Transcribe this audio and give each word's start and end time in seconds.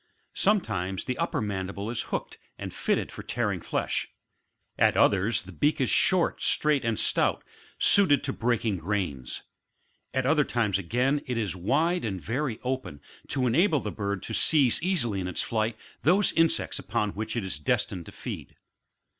Sometimes 0.33 1.05
the 1.05 1.15
upper 1.19 1.41
mandible 1.41 1.91
is 1.91 2.01
hooked 2.09 2.39
and 2.57 2.73
fitted 2.73 3.11
for 3.11 3.21
tearing 3.21 3.61
flesh, 3.61 4.07
at 4.79 4.97
others 4.97 5.43
the 5.43 5.51
beak 5.51 5.79
is 5.79 5.91
short, 5.91 6.41
straight 6.41 6.83
and 6.83 6.97
stout, 6.97 7.43
suited 7.77 8.23
to 8.23 8.33
breaking 8.33 8.77
grains; 8.77 9.43
at 10.11 10.25
other 10.25 10.43
times 10.43 10.79
again 10.79 11.21
it 11.27 11.37
is 11.37 11.55
wide 11.55 12.03
and 12.03 12.19
very 12.19 12.57
open, 12.63 12.99
to 13.27 13.45
enable 13.45 13.79
the 13.79 13.91
bird 13.91 14.23
to 14.23 14.33
seize 14.33 14.81
easily 14.81 15.19
in 15.21 15.27
its 15.27 15.43
flight, 15.43 15.77
those 16.01 16.31
insects 16.31 16.79
upon 16.79 17.11
which 17.11 17.37
it 17.37 17.43
is 17.45 17.59
destined 17.59 18.07
to 18.07 18.11
feed. 18.11 18.55